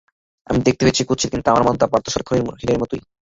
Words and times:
আমি 0.47 0.59
দেখতে 0.67 0.81
হয়তো 0.83 1.03
কুৎসিত 1.09 1.29
কিন্তু 1.33 1.47
আমার 1.49 1.65
মনটা 1.67 1.85
পার্থ 1.91 2.05
শহরের 2.07 2.27
খনির 2.27 2.59
হিরের 2.61 2.79
মতোই। 2.81 3.01